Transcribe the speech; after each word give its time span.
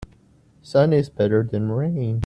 Sun 0.63 0.93
is 0.93 1.11
better 1.11 1.43
than 1.43 1.71
rain. 1.71 2.19